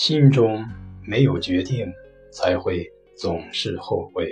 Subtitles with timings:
[0.00, 0.64] 心中
[1.04, 1.92] 没有决定，
[2.30, 4.30] 才会总是后悔。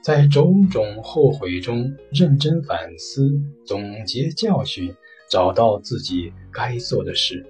[0.00, 3.28] 在种种后悔中，认真反思，
[3.64, 4.94] 总结教训，
[5.28, 7.44] 找到自己该做的事。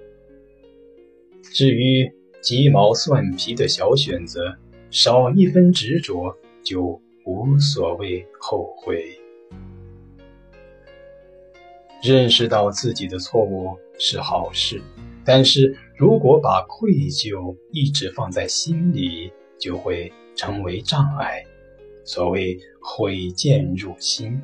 [1.43, 4.57] 至于鸡毛蒜皮的小选择，
[4.89, 9.05] 少一分执着，就无所谓后悔。
[12.01, 14.81] 认识到自己的错误是好事，
[15.23, 21.43] 但是如果把愧疚一直放在心里，就会成为障碍。
[22.05, 24.39] 所谓悔见入心，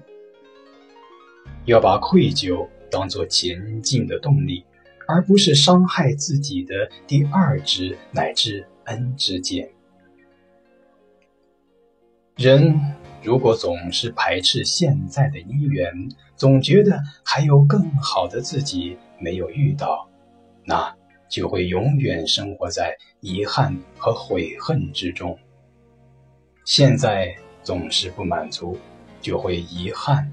[1.65, 4.65] 要把愧疚当作前进的动力，
[5.07, 9.71] 而不是伤害自己的第二支乃至 N 支箭。
[12.35, 12.81] 人
[13.21, 15.93] 如果总是排斥现在的姻缘，
[16.35, 20.09] 总觉得还有更好的自己没有遇到，
[20.65, 20.93] 那
[21.33, 25.35] 就会永远生活在遗憾和悔恨之中。
[26.63, 28.77] 现在总是不满足，
[29.19, 30.31] 就会遗憾；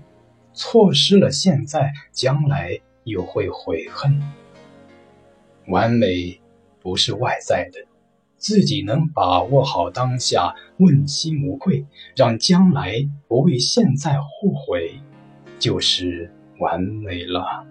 [0.53, 4.21] 错失了现在，将来又会悔恨。
[5.69, 6.39] 完美
[6.83, 7.81] 不是外在的。
[8.37, 15.01] 自己能把握好当下，问心无愧，让将来不为现在后悔，
[15.59, 17.67] 就是完美了。